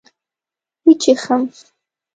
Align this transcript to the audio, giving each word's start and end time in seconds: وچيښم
وچيښم 0.85 1.41